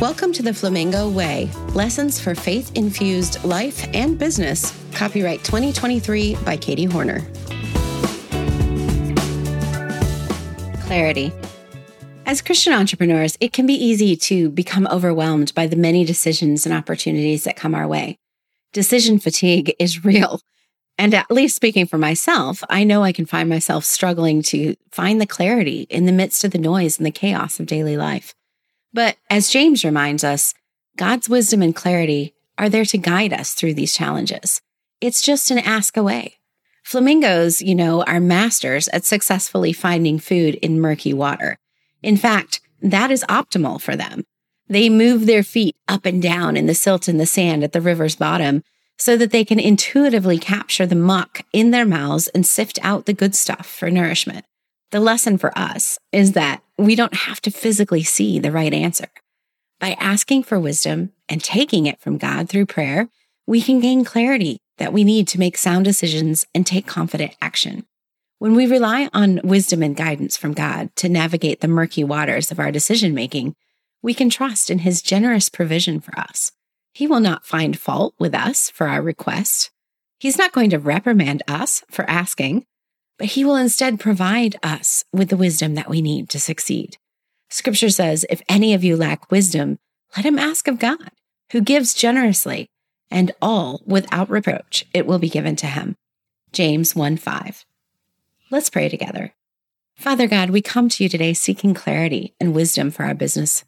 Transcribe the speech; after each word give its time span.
Welcome 0.00 0.32
to 0.32 0.42
the 0.42 0.54
Flamingo 0.54 1.10
Way 1.10 1.50
Lessons 1.74 2.18
for 2.18 2.34
Faith 2.34 2.74
Infused 2.74 3.44
Life 3.44 3.86
and 3.92 4.18
Business. 4.18 4.74
Copyright 4.94 5.44
2023 5.44 6.36
by 6.36 6.56
Katie 6.56 6.86
Hornor. 6.86 7.20
Clarity. 10.86 11.30
As 12.24 12.40
Christian 12.40 12.72
entrepreneurs, 12.72 13.36
it 13.40 13.52
can 13.52 13.66
be 13.66 13.74
easy 13.74 14.16
to 14.16 14.48
become 14.48 14.88
overwhelmed 14.90 15.54
by 15.54 15.66
the 15.66 15.76
many 15.76 16.06
decisions 16.06 16.64
and 16.64 16.74
opportunities 16.74 17.44
that 17.44 17.56
come 17.56 17.74
our 17.74 17.86
way. 17.86 18.16
Decision 18.72 19.18
fatigue 19.18 19.74
is 19.78 20.02
real. 20.02 20.40
And 20.96 21.12
at 21.12 21.30
least 21.30 21.56
speaking 21.56 21.84
for 21.84 21.98
myself, 21.98 22.64
I 22.70 22.84
know 22.84 23.02
I 23.02 23.12
can 23.12 23.26
find 23.26 23.50
myself 23.50 23.84
struggling 23.84 24.40
to 24.44 24.76
find 24.90 25.20
the 25.20 25.26
clarity 25.26 25.82
in 25.90 26.06
the 26.06 26.12
midst 26.12 26.42
of 26.42 26.52
the 26.52 26.58
noise 26.58 26.96
and 26.96 27.04
the 27.04 27.10
chaos 27.10 27.60
of 27.60 27.66
daily 27.66 27.98
life. 27.98 28.34
But 28.92 29.16
as 29.28 29.50
James 29.50 29.84
reminds 29.84 30.24
us, 30.24 30.54
God's 30.96 31.28
wisdom 31.28 31.62
and 31.62 31.74
clarity 31.74 32.34
are 32.58 32.68
there 32.68 32.84
to 32.84 32.98
guide 32.98 33.32
us 33.32 33.54
through 33.54 33.74
these 33.74 33.94
challenges. 33.94 34.60
It's 35.00 35.22
just 35.22 35.50
an 35.50 35.58
ask 35.58 35.96
away. 35.96 36.38
Flamingos, 36.82 37.62
you 37.62 37.74
know, 37.74 38.02
are 38.04 38.20
masters 38.20 38.88
at 38.88 39.04
successfully 39.04 39.72
finding 39.72 40.18
food 40.18 40.56
in 40.56 40.80
murky 40.80 41.14
water. 41.14 41.56
In 42.02 42.16
fact, 42.16 42.60
that 42.82 43.10
is 43.10 43.24
optimal 43.28 43.80
for 43.80 43.96
them. 43.96 44.24
They 44.68 44.88
move 44.88 45.26
their 45.26 45.42
feet 45.42 45.76
up 45.88 46.06
and 46.06 46.22
down 46.22 46.56
in 46.56 46.66
the 46.66 46.74
silt 46.74 47.08
and 47.08 47.18
the 47.18 47.26
sand 47.26 47.64
at 47.64 47.72
the 47.72 47.80
river's 47.80 48.16
bottom 48.16 48.62
so 48.98 49.16
that 49.16 49.30
they 49.30 49.44
can 49.44 49.58
intuitively 49.58 50.38
capture 50.38 50.86
the 50.86 50.94
muck 50.94 51.42
in 51.52 51.70
their 51.70 51.86
mouths 51.86 52.28
and 52.28 52.46
sift 52.46 52.78
out 52.82 53.06
the 53.06 53.12
good 53.12 53.34
stuff 53.34 53.66
for 53.66 53.90
nourishment. 53.90 54.44
The 54.90 55.00
lesson 55.00 55.38
for 55.38 55.56
us 55.56 55.98
is 56.12 56.32
that 56.32 56.62
we 56.86 56.94
don't 56.94 57.14
have 57.14 57.40
to 57.42 57.50
physically 57.50 58.02
see 58.02 58.38
the 58.38 58.52
right 58.52 58.72
answer. 58.72 59.08
By 59.78 59.92
asking 60.00 60.44
for 60.44 60.58
wisdom 60.60 61.12
and 61.28 61.42
taking 61.42 61.86
it 61.86 62.00
from 62.00 62.18
God 62.18 62.48
through 62.48 62.66
prayer, 62.66 63.08
we 63.46 63.62
can 63.62 63.80
gain 63.80 64.04
clarity 64.04 64.58
that 64.78 64.92
we 64.92 65.04
need 65.04 65.28
to 65.28 65.38
make 65.38 65.56
sound 65.56 65.84
decisions 65.84 66.46
and 66.54 66.66
take 66.66 66.86
confident 66.86 67.36
action. 67.40 67.86
When 68.38 68.54
we 68.54 68.66
rely 68.66 69.10
on 69.12 69.40
wisdom 69.44 69.82
and 69.82 69.94
guidance 69.94 70.36
from 70.36 70.54
God 70.54 70.94
to 70.96 71.08
navigate 71.08 71.60
the 71.60 71.68
murky 71.68 72.02
waters 72.02 72.50
of 72.50 72.58
our 72.58 72.72
decision 72.72 73.14
making, 73.14 73.54
we 74.02 74.14
can 74.14 74.30
trust 74.30 74.70
in 74.70 74.78
His 74.78 75.02
generous 75.02 75.50
provision 75.50 76.00
for 76.00 76.18
us. 76.18 76.52
He 76.94 77.06
will 77.06 77.20
not 77.20 77.44
find 77.44 77.78
fault 77.78 78.14
with 78.18 78.34
us 78.34 78.70
for 78.70 78.86
our 78.86 79.02
request. 79.02 79.70
He's 80.18 80.38
not 80.38 80.52
going 80.52 80.70
to 80.70 80.78
reprimand 80.78 81.42
us 81.46 81.84
for 81.90 82.08
asking, 82.08 82.64
but 83.20 83.32
He 83.32 83.44
will 83.44 83.56
instead 83.56 84.00
provide 84.00 84.56
us 84.62 85.04
with 85.12 85.28
the 85.28 85.36
wisdom 85.36 85.74
that 85.74 85.90
we 85.90 86.00
need 86.00 86.30
to 86.30 86.40
succeed. 86.40 86.96
Scripture 87.50 87.90
says, 87.90 88.24
if 88.30 88.40
any 88.48 88.72
of 88.72 88.82
you 88.82 88.96
lack 88.96 89.30
wisdom, 89.30 89.78
let 90.16 90.24
him 90.24 90.38
ask 90.38 90.66
of 90.66 90.78
God, 90.78 91.10
who 91.52 91.60
gives 91.60 91.92
generously, 91.92 92.70
and 93.10 93.32
all 93.42 93.82
without 93.84 94.30
reproach 94.30 94.86
it 94.94 95.04
will 95.04 95.18
be 95.18 95.28
given 95.28 95.54
to 95.56 95.66
him. 95.66 95.96
James 96.52 96.96
1 96.96 97.18
5. 97.18 97.66
Let's 98.50 98.70
pray 98.70 98.88
together. 98.88 99.34
Father 99.96 100.26
God, 100.26 100.48
we 100.48 100.62
come 100.62 100.88
to 100.88 101.02
you 101.02 101.10
today 101.10 101.34
seeking 101.34 101.74
clarity 101.74 102.34
and 102.40 102.54
wisdom 102.54 102.90
for 102.90 103.04
our 103.04 103.14
business. 103.14 103.64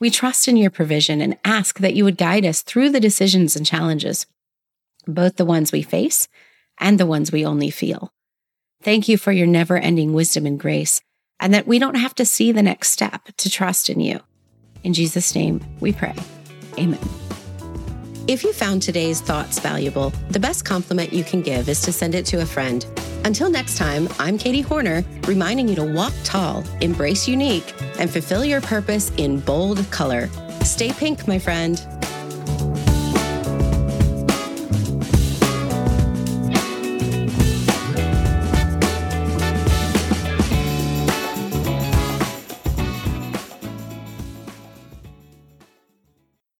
We 0.00 0.10
trust 0.10 0.48
in 0.48 0.56
your 0.56 0.72
provision 0.72 1.20
and 1.20 1.38
ask 1.44 1.78
that 1.78 1.94
you 1.94 2.02
would 2.02 2.18
guide 2.18 2.44
us 2.44 2.62
through 2.62 2.90
the 2.90 2.98
decisions 2.98 3.54
and 3.54 3.64
challenges, 3.64 4.26
both 5.06 5.36
the 5.36 5.44
ones 5.44 5.70
we 5.70 5.82
face 5.82 6.26
and 6.78 6.98
the 6.98 7.06
ones 7.06 7.30
we 7.30 7.46
only 7.46 7.70
feel. 7.70 8.12
Thank 8.80 9.08
you 9.08 9.18
for 9.18 9.32
your 9.32 9.46
never 9.46 9.76
ending 9.76 10.12
wisdom 10.12 10.46
and 10.46 10.58
grace, 10.58 11.00
and 11.40 11.52
that 11.52 11.66
we 11.66 11.78
don't 11.78 11.96
have 11.96 12.14
to 12.16 12.24
see 12.24 12.52
the 12.52 12.62
next 12.62 12.90
step 12.90 13.28
to 13.38 13.50
trust 13.50 13.90
in 13.90 13.98
you. 13.98 14.20
In 14.84 14.92
Jesus' 14.94 15.34
name, 15.34 15.60
we 15.80 15.92
pray. 15.92 16.14
Amen. 16.78 17.00
If 18.28 18.44
you 18.44 18.52
found 18.52 18.82
today's 18.82 19.20
thoughts 19.20 19.58
valuable, 19.58 20.10
the 20.30 20.38
best 20.38 20.64
compliment 20.64 21.12
you 21.12 21.24
can 21.24 21.40
give 21.42 21.68
is 21.68 21.80
to 21.82 21.92
send 21.92 22.14
it 22.14 22.26
to 22.26 22.42
a 22.42 22.46
friend. 22.46 22.86
Until 23.24 23.50
next 23.50 23.78
time, 23.78 24.06
I'm 24.18 24.38
Katie 24.38 24.60
Hornor, 24.60 25.02
reminding 25.26 25.68
you 25.68 25.74
to 25.74 25.92
walk 25.94 26.12
tall, 26.24 26.62
embrace 26.80 27.26
unique, 27.26 27.74
and 27.98 28.08
fulfill 28.08 28.44
your 28.44 28.60
purpose 28.60 29.10
in 29.16 29.40
bold 29.40 29.90
color. 29.90 30.28
Stay 30.62 30.92
pink, 30.92 31.26
my 31.26 31.38
friend. 31.38 31.84